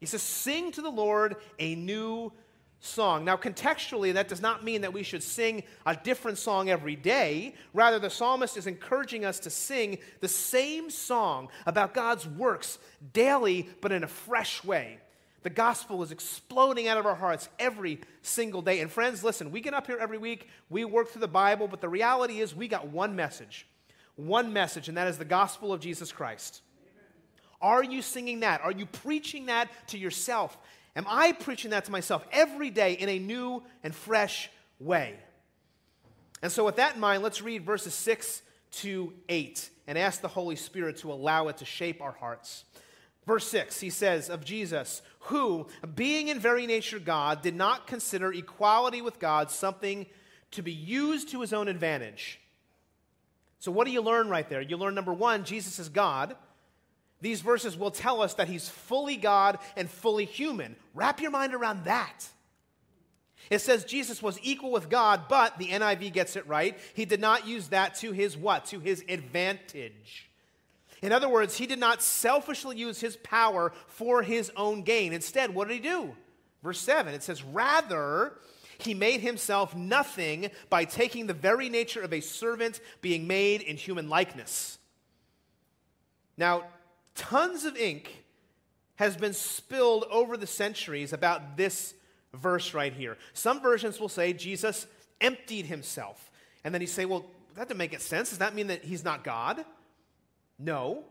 [0.03, 2.33] He says, Sing to the Lord a new
[2.81, 3.23] song.
[3.23, 7.55] Now, contextually, that does not mean that we should sing a different song every day.
[7.73, 12.79] Rather, the psalmist is encouraging us to sing the same song about God's works
[13.13, 14.99] daily, but in a fresh way.
[15.43, 18.81] The gospel is exploding out of our hearts every single day.
[18.81, 21.79] And friends, listen, we get up here every week, we work through the Bible, but
[21.79, 23.67] the reality is we got one message.
[24.17, 26.61] One message, and that is the gospel of Jesus Christ.
[27.63, 28.61] Are you singing that?
[28.61, 30.55] Are you preaching that to yourself?
[30.95, 35.15] Am I preaching that to myself every day in a new and fresh way?
[36.43, 40.27] And so, with that in mind, let's read verses 6 to 8 and ask the
[40.27, 42.65] Holy Spirit to allow it to shape our hearts.
[43.25, 48.33] Verse 6, he says of Jesus, who, being in very nature God, did not consider
[48.33, 50.05] equality with God something
[50.51, 52.41] to be used to his own advantage.
[53.59, 54.61] So, what do you learn right there?
[54.61, 56.35] You learn number one, Jesus is God.
[57.23, 60.75] These verses will tell us that he's fully God and fully human.
[60.93, 62.27] Wrap your mind around that.
[63.49, 66.77] It says Jesus was equal with God, but the NIV gets it right.
[66.93, 68.65] He did not use that to his what?
[68.65, 70.29] To his advantage.
[71.01, 75.13] In other words, he did not selfishly use his power for his own gain.
[75.13, 76.13] Instead, what did he do?
[76.61, 78.33] Verse 7, it says, Rather,
[78.79, 83.77] he made himself nothing by taking the very nature of a servant, being made in
[83.77, 84.77] human likeness.
[86.35, 86.63] Now,
[87.15, 88.23] tons of ink
[88.95, 91.93] has been spilled over the centuries about this
[92.33, 93.17] verse right here.
[93.33, 94.87] Some versions will say Jesus
[95.21, 96.31] emptied himself.
[96.63, 98.29] And then you say, well, that doesn't make sense.
[98.29, 99.63] Does that mean that he's not God?
[100.57, 101.03] No.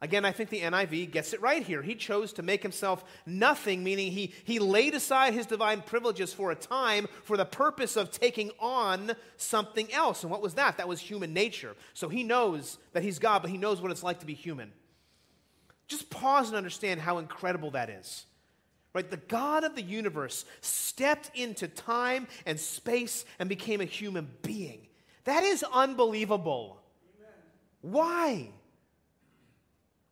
[0.00, 1.82] Again, I think the NIV gets it right here.
[1.82, 6.52] He chose to make himself nothing, meaning he, he laid aside his divine privileges for
[6.52, 10.22] a time for the purpose of taking on something else.
[10.22, 10.76] And what was that?
[10.76, 11.74] That was human nature.
[11.94, 14.70] So he knows that he's God, but he knows what it's like to be human.
[15.88, 18.26] Just pause and understand how incredible that is.
[18.94, 19.10] Right?
[19.10, 24.86] The God of the universe stepped into time and space and became a human being.
[25.24, 26.80] That is unbelievable.
[27.18, 27.32] Amen.
[27.80, 28.48] Why?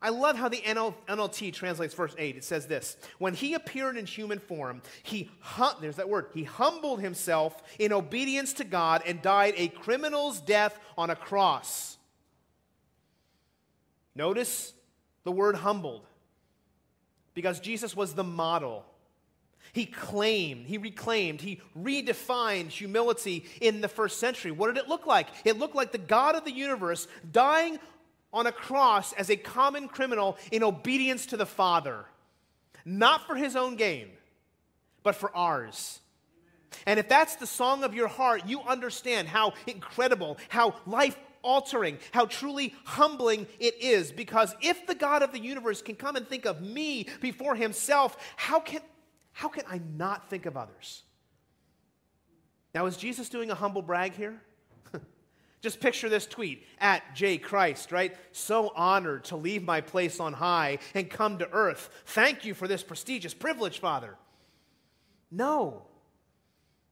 [0.00, 2.36] I love how the NLT translates verse 8.
[2.36, 6.44] It says this When he appeared in human form, he, hum- there's that word, he
[6.44, 11.96] humbled himself in obedience to God and died a criminal's death on a cross.
[14.14, 14.72] Notice
[15.26, 16.06] the word humbled,
[17.34, 18.84] because Jesus was the model.
[19.72, 24.52] He claimed, he reclaimed, he redefined humility in the first century.
[24.52, 25.26] What did it look like?
[25.44, 27.80] It looked like the God of the universe dying
[28.32, 32.04] on a cross as a common criminal in obedience to the Father,
[32.84, 34.06] not for his own gain,
[35.02, 35.98] but for ours.
[36.86, 41.98] And if that's the song of your heart, you understand how incredible, how life altering,
[42.10, 44.12] how truly humbling it is.
[44.12, 48.16] Because if the God of the universe can come and think of me before himself,
[48.36, 48.80] how can,
[49.32, 51.04] how can I not think of others?
[52.74, 54.42] Now, is Jesus doing a humble brag here?
[55.62, 57.38] Just picture this tweet at J.
[57.38, 58.14] Christ, right?
[58.32, 61.88] So honored to leave my place on high and come to earth.
[62.04, 64.16] Thank you for this prestigious privilege, Father.
[65.30, 65.84] No.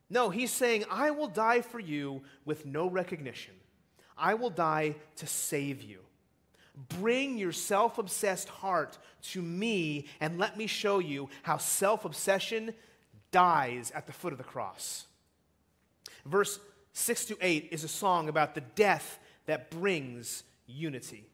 [0.08, 3.54] No, he's saying, I will die for you with no recognition.
[4.16, 5.98] I will die to save you.
[7.00, 8.98] Bring your self obsessed heart
[9.30, 12.74] to me and let me show you how self obsession
[13.30, 15.06] dies at the foot of the cross.
[16.24, 16.58] Verse
[16.92, 21.26] 6 to 8 is a song about the death that brings unity.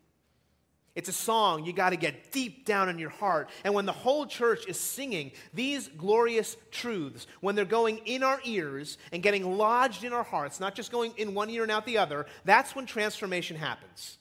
[0.95, 3.49] It's a song you got to get deep down in your heart.
[3.65, 8.41] And when the whole church is singing these glorious truths, when they're going in our
[8.45, 11.87] ears and getting lodged in our hearts, not just going in one ear and out
[11.87, 14.19] the other, that's when transformation happens.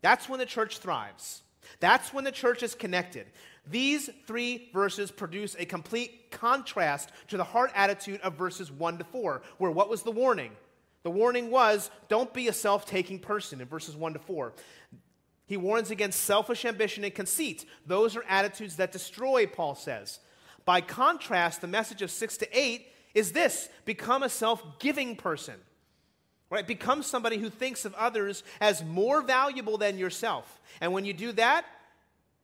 [0.00, 1.42] That's when the church thrives.
[1.80, 3.26] That's when the church is connected.
[3.68, 9.04] These three verses produce a complete contrast to the heart attitude of verses 1 to
[9.04, 10.52] 4, where what was the warning?
[11.02, 14.52] The warning was don't be a self taking person in verses 1 to 4.
[15.46, 17.64] He warns against selfish ambition and conceit.
[17.86, 20.18] Those are attitudes that destroy, Paul says.
[20.64, 25.54] By contrast, the message of 6 to 8 is this become a self giving person.
[26.50, 26.66] Right?
[26.66, 30.60] Become somebody who thinks of others as more valuable than yourself.
[30.80, 31.64] And when you do that,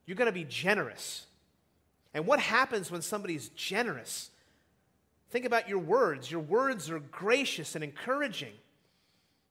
[0.07, 1.27] you're going to be generous.
[2.13, 4.31] And what happens when somebody's generous?
[5.31, 6.31] Think about your words.
[6.31, 8.53] Your words are gracious and encouraging.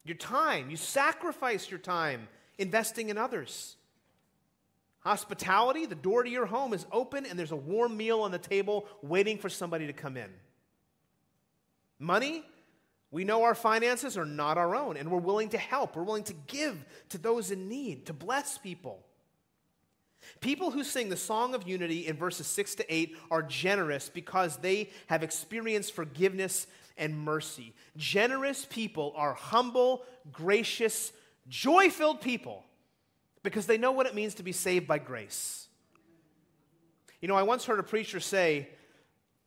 [0.04, 3.76] Your time, you sacrifice your time investing in others.
[5.00, 8.38] Hospitality, the door to your home is open and there's a warm meal on the
[8.38, 10.30] table waiting for somebody to come in.
[11.98, 12.44] Money,
[13.10, 15.96] we know our finances are not our own and we're willing to help.
[15.96, 16.78] We're willing to give
[17.10, 19.04] to those in need, to bless people.
[20.40, 24.58] People who sing the song of unity in verses 6 to 8 are generous because
[24.58, 27.74] they have experienced forgiveness and mercy.
[27.98, 31.12] Generous people are humble, gracious,
[31.48, 32.64] joy filled people
[33.44, 35.68] because they know what it means to be saved by grace.
[37.22, 38.70] You know, I once heard a preacher say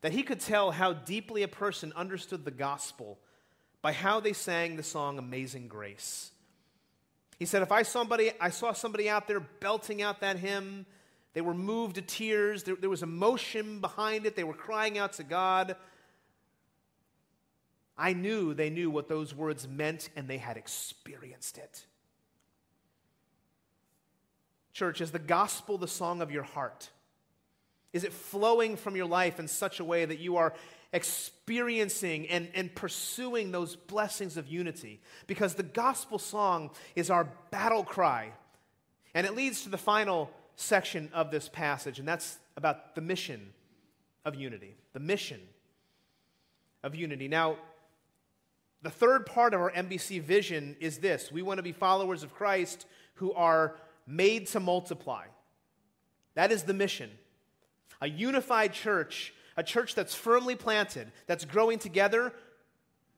[0.03, 3.19] that he could tell how deeply a person understood the gospel
[3.83, 6.31] by how they sang the song Amazing Grace.
[7.39, 10.87] He said, if I, somebody, I saw somebody out there belting out that hymn,
[11.33, 15.15] they were moved to tears, there, there was emotion behind it, they were crying out
[15.15, 15.77] to God.
[17.97, 21.85] I knew they knew what those words meant and they had experienced it.
[24.73, 26.91] Church, is the gospel the song of your heart?
[27.93, 30.53] Is it flowing from your life in such a way that you are
[30.95, 35.01] experiencing and, and pursuing those blessings of unity.
[35.27, 38.31] Because the gospel song is our battle cry.
[39.13, 43.53] And it leads to the final section of this passage, and that's about the mission
[44.25, 44.77] of unity.
[44.93, 45.41] The mission.
[46.85, 47.29] of unity.
[47.29, 47.57] Now,
[48.85, 52.35] the third part of our MBC vision is this we want to be followers of
[52.35, 53.77] Christ who are
[54.07, 55.25] made to multiply.
[56.35, 57.11] That is the mission.
[58.03, 62.35] A unified church, a church that's firmly planted, that's growing together,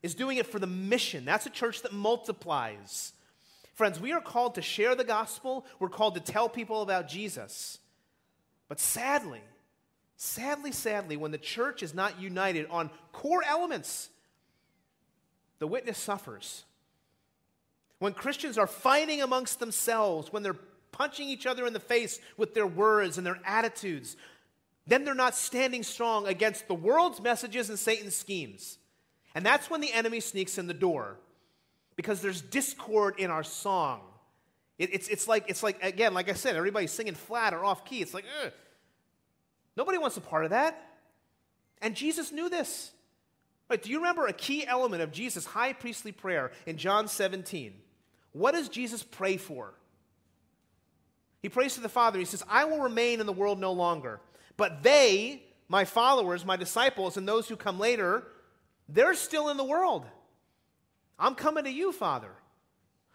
[0.05, 1.25] is doing it for the mission.
[1.25, 3.13] That's a church that multiplies.
[3.75, 7.79] Friends, we are called to share the gospel, we're called to tell people about Jesus.
[8.69, 9.43] But sadly,
[10.17, 14.11] sadly, sadly, when the church is not united on core elements,
[15.59, 16.65] the witness suffers.
[17.99, 20.57] When Christians are fighting amongst themselves, when they're
[20.93, 24.17] punching each other in the face with their words and their attitudes,
[24.87, 28.79] then they're not standing strong against the world's messages and Satan's schemes.
[29.35, 31.17] And that's when the enemy sneaks in the door
[31.97, 34.01] because there's discord in our song.
[34.79, 37.85] It, it's, it's, like, it's like, again, like I said, everybody's singing flat or off
[37.85, 38.03] key.
[38.03, 38.53] It's like, Ugh.
[39.77, 40.83] nobody wants a part of that.
[41.83, 42.93] And Jesus knew this.
[43.69, 47.75] Right, do you remember a key element of Jesus' high priestly prayer in John 17?
[48.33, 49.75] What does Jesus pray for?
[51.43, 52.19] He prays to the Father.
[52.19, 54.21] He says, I will remain in the world no longer.
[54.57, 58.25] But they, my followers, my disciples, and those who come later,
[58.89, 60.05] they're still in the world.
[61.19, 62.31] I'm coming to you, Father.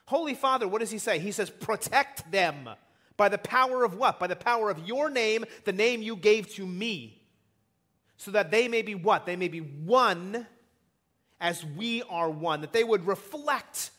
[0.05, 1.19] Holy Father, what does he say?
[1.19, 2.69] He says, protect them
[3.15, 4.19] by the power of what?
[4.19, 7.20] By the power of your name, the name you gave to me.
[8.21, 9.25] So that they may be what?
[9.25, 10.45] They may be one
[11.39, 12.61] as we are one.
[12.61, 13.89] That they would reflect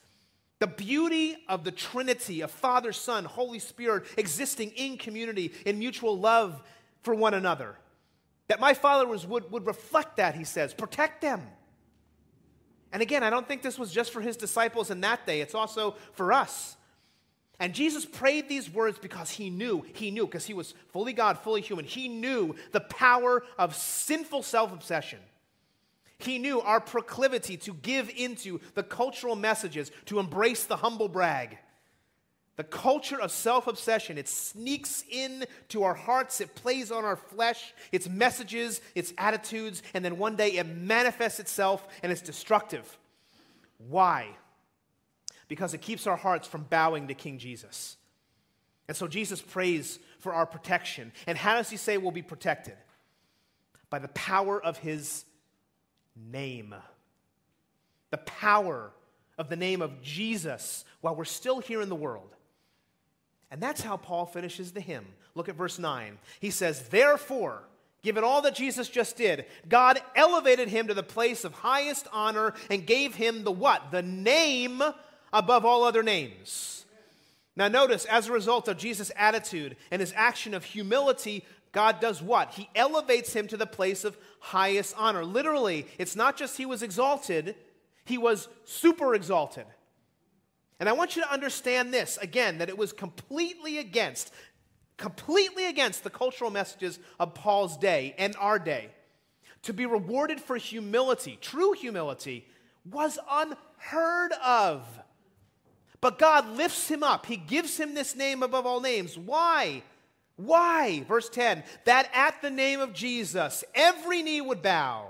[0.60, 6.16] the beauty of the Trinity of Father, Son, Holy Spirit existing in community, in mutual
[6.16, 6.62] love
[7.02, 7.76] for one another.
[8.46, 10.72] That my followers would, would reflect that, he says.
[10.72, 11.42] Protect them.
[12.92, 15.56] And again, I don't think this was just for his disciples in that day, it's
[15.56, 16.76] also for us.
[17.62, 21.38] And Jesus prayed these words because he knew, he knew, because he was fully God,
[21.38, 25.20] fully human, he knew the power of sinful self obsession.
[26.18, 31.56] He knew our proclivity to give into the cultural messages, to embrace the humble brag.
[32.56, 37.14] The culture of self obsession, it sneaks in to our hearts, it plays on our
[37.14, 42.98] flesh, its messages, its attitudes, and then one day it manifests itself and it's destructive.
[43.78, 44.30] Why?
[45.53, 47.98] Because it keeps our hearts from bowing to King Jesus.
[48.88, 51.12] And so Jesus prays for our protection.
[51.26, 52.72] And how does he say we'll be protected?
[53.90, 55.26] By the power of his
[56.16, 56.74] name.
[58.12, 58.92] The power
[59.36, 62.34] of the name of Jesus while we're still here in the world.
[63.50, 65.05] And that's how Paul finishes the hymn.
[65.34, 66.16] Look at verse 9.
[66.40, 67.62] He says, Therefore,
[68.03, 72.55] given all that Jesus just did, God elevated him to the place of highest honor
[72.70, 73.90] and gave him the what?
[73.90, 74.82] The name
[75.33, 76.85] above all other names.
[77.55, 82.22] Now, notice, as a result of Jesus' attitude and his action of humility, God does
[82.22, 82.51] what?
[82.51, 85.24] He elevates him to the place of highest honor.
[85.24, 87.55] Literally, it's not just he was exalted,
[88.05, 89.66] he was super exalted.
[90.80, 94.33] And I want you to understand this again that it was completely against,
[94.97, 98.89] completely against the cultural messages of Paul's day and our day.
[99.64, 102.49] To be rewarded for humility, true humility,
[102.91, 104.85] was unheard of.
[106.03, 107.24] But God lifts him up.
[107.24, 109.16] He gives him this name above all names.
[109.16, 109.82] Why?
[110.36, 111.05] Why?
[111.07, 115.09] Verse 10 that at the name of Jesus every knee would bow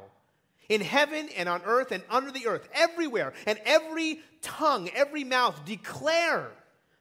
[0.69, 5.65] in heaven and on earth and under the earth, everywhere, and every tongue, every mouth
[5.65, 6.51] declare,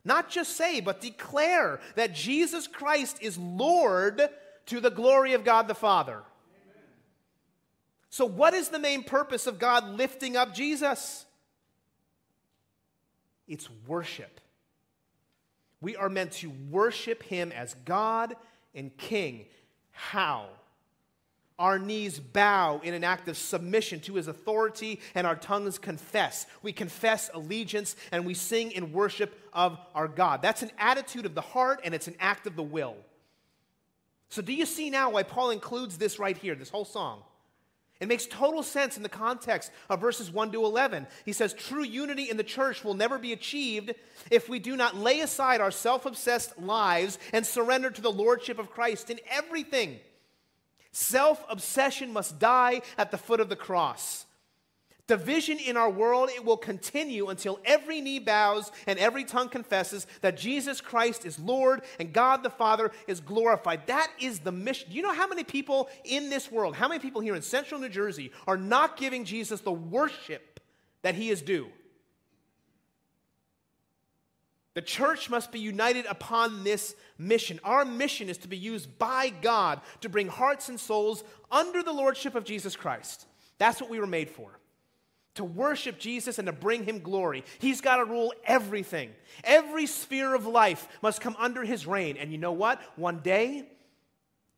[0.04, 4.22] not just say, but declare that Jesus Christ is Lord
[4.68, 6.14] to the glory of God the Father.
[6.14, 6.84] Amen.
[8.10, 11.26] So, what is the main purpose of God lifting up Jesus?
[13.48, 14.39] It's worship.
[15.82, 18.36] We are meant to worship Him as God
[18.74, 19.46] and King.
[19.92, 20.48] How?
[21.62, 26.48] Our knees bow in an act of submission to his authority, and our tongues confess.
[26.64, 30.42] We confess allegiance and we sing in worship of our God.
[30.42, 32.98] That's an attitude of the heart and it's an act of the will.
[34.30, 37.22] So, do you see now why Paul includes this right here, this whole song?
[38.02, 41.06] It makes total sense in the context of verses 1 to 11.
[41.24, 43.93] He says, True unity in the church will never be achieved
[44.32, 48.58] if we do not lay aside our self obsessed lives and surrender to the lordship
[48.58, 49.99] of Christ in everything.
[50.91, 54.26] Self obsession must die at the foot of the cross.
[55.08, 60.08] Division in our world, it will continue until every knee bows and every tongue confesses
[60.22, 63.88] that Jesus Christ is Lord and God the Father is glorified.
[63.88, 64.89] That is the mission.
[64.89, 67.82] Do you know how many people in this world, how many people here in central
[67.82, 70.60] New Jersey are not giving Jesus the worship
[71.02, 71.68] that he is due?
[74.74, 77.60] The church must be united upon this mission.
[77.64, 81.91] Our mission is to be used by God to bring hearts and souls under the
[81.91, 83.26] lordship of Jesus Christ.
[83.58, 84.61] That's what we were made for.
[85.36, 87.46] To worship Jesus and to bring him glory.
[87.60, 89.12] He's got to rule everything.
[89.44, 92.18] Every sphere of life must come under his reign.
[92.18, 92.82] And you know what?
[92.98, 93.66] One day,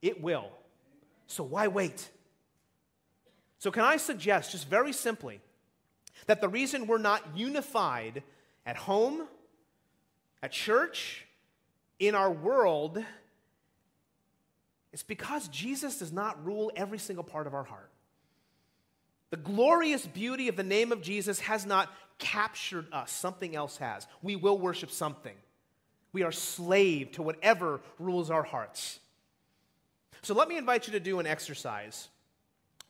[0.02, 0.50] it will.
[1.28, 2.10] So why wait?
[3.60, 5.40] So, can I suggest, just very simply,
[6.26, 8.22] that the reason we're not unified
[8.66, 9.28] at home,
[10.42, 11.26] at church,
[11.98, 13.02] in our world,
[14.92, 17.90] is because Jesus does not rule every single part of our heart.
[19.34, 24.06] The glorious beauty of the name of Jesus has not captured us, something else has.
[24.22, 25.34] We will worship something.
[26.12, 29.00] We are slave to whatever rules our hearts.
[30.22, 32.10] So let me invite you to do an exercise.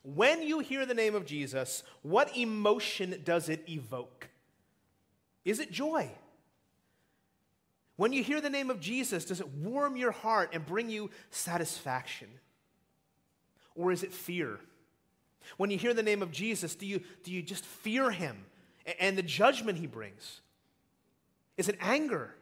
[0.04, 4.28] When you hear the name of Jesus, what emotion does it evoke?
[5.46, 6.12] Is it joy?
[7.96, 11.10] When you hear the name of Jesus, does it warm your heart and bring you
[11.30, 12.28] satisfaction?
[13.76, 14.60] Or is it fear?
[15.58, 18.46] When you hear the name of Jesus, do you, do you just fear him
[19.00, 20.42] and the judgment he brings?
[21.58, 22.34] Is it anger?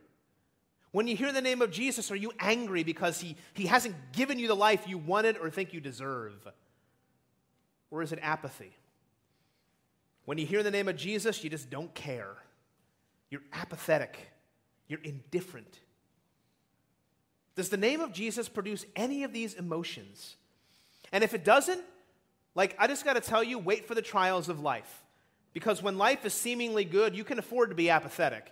[0.91, 4.39] When you hear the name of Jesus, are you angry because he, he hasn't given
[4.39, 6.47] you the life you wanted or think you deserve?
[7.89, 8.75] Or is it apathy?
[10.25, 12.35] When you hear the name of Jesus, you just don't care.
[13.29, 14.17] You're apathetic.
[14.87, 15.79] You're indifferent.
[17.55, 20.35] Does the name of Jesus produce any of these emotions?
[21.11, 21.81] And if it doesn't,
[22.55, 25.03] like, I just got to tell you, wait for the trials of life.
[25.53, 28.51] Because when life is seemingly good, you can afford to be apathetic.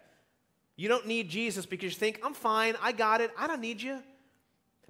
[0.76, 3.82] You don't need Jesus because you think, I'm fine, I got it, I don't need
[3.82, 4.00] you.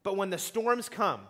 [0.04, 1.22] But when the storms come,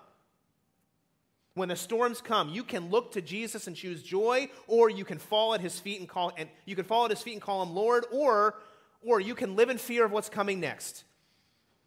[1.54, 5.18] when the storms come, you can look to Jesus and choose joy, or you can
[5.18, 7.64] fall at his feet and call and you can fall at his feet and call
[7.64, 8.56] him Lord, or
[9.02, 11.04] or you can live in fear of what's coming next.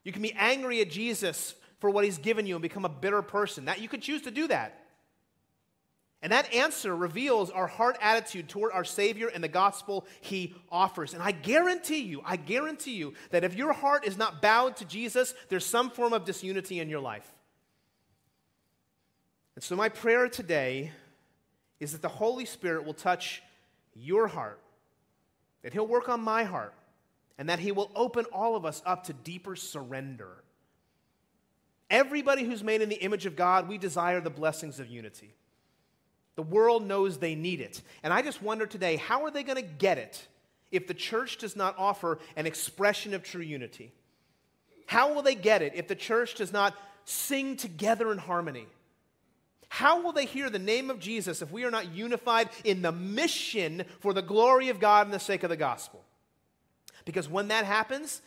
[0.05, 3.23] You can be angry at Jesus for what he's given you and become a bitter
[3.23, 3.67] person.
[3.67, 4.82] That you could choose to do that.
[6.23, 11.15] And that answer reveals our heart attitude toward our Savior and the gospel He offers.
[11.15, 14.85] And I guarantee you, I guarantee you that if your heart is not bowed to
[14.85, 17.29] Jesus, there's some form of disunity in your life.
[19.57, 20.93] And so, my prayer today
[21.81, 23.43] is that the Holy Spirit will touch
[23.95, 24.61] your heart,
[25.63, 26.75] that He'll work on my heart,
[27.37, 30.45] and that He will open all of us up to deeper surrender.
[31.91, 35.35] Everybody who's made in the image of God, we desire the blessings of unity.
[36.37, 37.83] The world knows they need it.
[38.03, 40.27] And I just wonder today how are they going to get it
[40.71, 43.93] if the church does not offer an expression of true unity?
[44.87, 46.75] How will they get it if the church does not
[47.05, 48.67] sing together in harmony?
[49.69, 52.93] How will they hear the name of Jesus if we are not unified in the
[52.93, 56.05] mission for the glory of God and the sake of the gospel?
[57.05, 58.21] Because when that happens,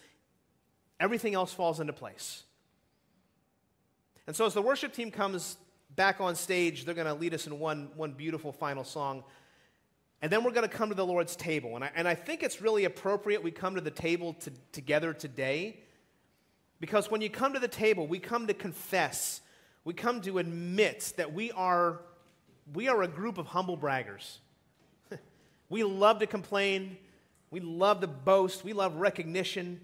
[0.99, 2.43] everything else falls into place.
[4.27, 5.57] And so, as the worship team comes
[5.95, 9.23] back on stage, they're going to lead us in one, one beautiful final song.
[10.21, 11.75] And then we're going to come to the Lord's table.
[11.75, 15.13] And I, and I think it's really appropriate we come to the table to, together
[15.13, 15.79] today
[16.79, 19.41] because when you come to the table, we come to confess,
[19.83, 22.01] we come to admit that we are,
[22.73, 24.37] we are a group of humble braggers.
[25.69, 26.97] we love to complain,
[27.49, 29.79] we love to boast, we love recognition.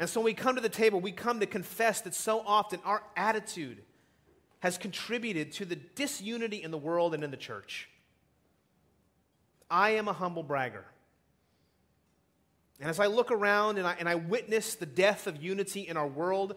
[0.00, 2.80] And so when we come to the table, we come to confess that so often
[2.84, 3.82] our attitude,
[4.60, 7.88] has contributed to the disunity in the world and in the church.
[9.70, 10.84] I am a humble bragger.
[12.80, 15.96] And as I look around and I, and I witness the death of unity in
[15.96, 16.54] our world,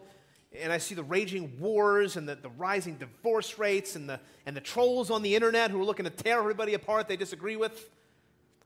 [0.60, 4.56] and I see the raging wars and the, the rising divorce rates and the, and
[4.56, 7.90] the trolls on the internet who are looking to tear everybody apart they disagree with,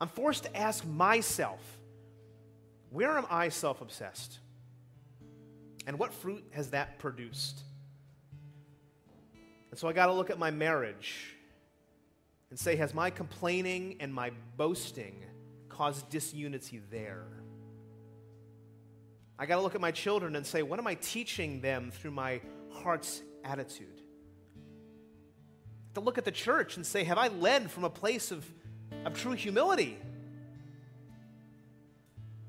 [0.00, 1.60] I'm forced to ask myself
[2.90, 4.38] where am I self obsessed?
[5.86, 7.60] And what fruit has that produced?
[9.70, 11.34] And so I got to look at my marriage
[12.50, 15.24] and say, has my complaining and my boasting
[15.68, 17.26] caused disunity there?
[19.38, 22.12] I got to look at my children and say, what am I teaching them through
[22.12, 22.40] my
[22.72, 24.00] heart's attitude?
[25.94, 28.46] To look at the church and say, have I led from a place of,
[29.04, 29.98] of true humility?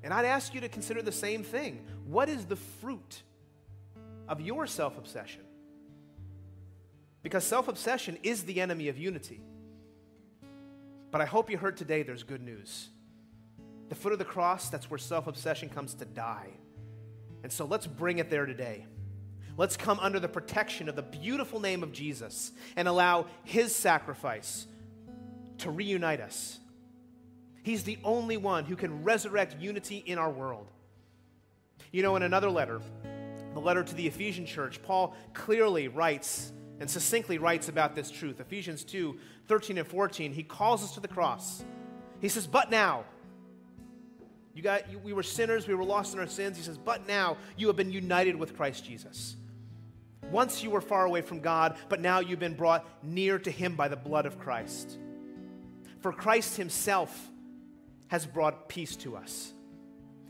[0.02, 1.84] And I'd ask you to consider the same thing.
[2.06, 3.22] What is the fruit
[4.28, 5.42] of your self obsession?
[7.22, 9.40] Because self obsession is the enemy of unity.
[11.10, 12.88] But I hope you heard today there's good news.
[13.88, 16.50] The foot of the cross, that's where self obsession comes to die.
[17.42, 18.86] And so let's bring it there today.
[19.56, 24.66] Let's come under the protection of the beautiful name of Jesus and allow his sacrifice
[25.58, 26.60] to reunite us.
[27.62, 30.70] He's the only one who can resurrect unity in our world.
[31.90, 32.80] You know, in another letter,
[33.54, 38.40] the letter to the Ephesian church, Paul clearly writes and succinctly writes about this truth.
[38.40, 39.18] Ephesians 2
[39.48, 41.64] 13 and 14, he calls us to the cross.
[42.20, 43.04] He says, But now,
[44.54, 46.56] you got, you, we were sinners, we were lost in our sins.
[46.56, 49.36] He says, But now you have been united with Christ Jesus.
[50.30, 53.74] Once you were far away from God, but now you've been brought near to Him
[53.74, 54.98] by the blood of Christ.
[56.00, 57.30] For Christ Himself
[58.08, 59.52] has brought peace to us.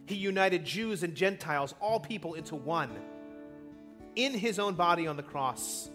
[0.06, 2.90] He united Jews and Gentiles, all people, into one.
[4.14, 5.90] In His own body on the cross,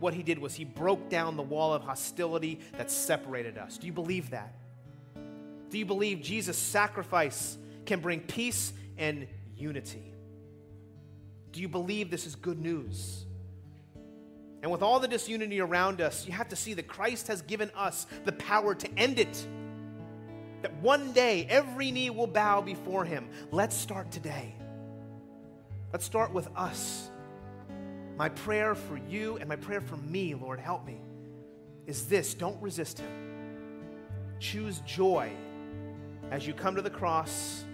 [0.00, 3.78] what He did was He broke down the wall of hostility that separated us.
[3.78, 4.54] Do you believe that?
[5.70, 9.26] Do you believe Jesus' sacrifice can bring peace and
[9.56, 10.12] unity.
[11.52, 13.24] Do you believe this is good news?
[14.62, 17.70] And with all the disunity around us, you have to see that Christ has given
[17.74, 19.46] us the power to end it.
[20.62, 23.28] That one day every knee will bow before him.
[23.52, 24.54] Let's start today.
[25.92, 27.07] Let's start with us.
[28.18, 31.00] My prayer for you and my prayer for me, Lord, help me,
[31.86, 33.08] is this don't resist him.
[34.40, 35.30] Choose joy
[36.32, 37.64] as you come to the cross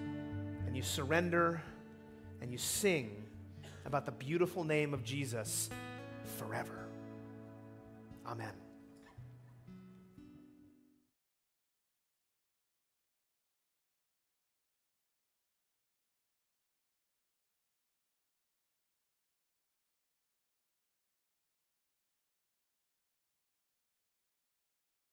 [0.66, 1.62] and you surrender
[2.42, 3.24] and you sing
[3.86, 5.70] about the beautiful name of Jesus
[6.36, 6.88] forever.
[8.26, 8.63] Amen.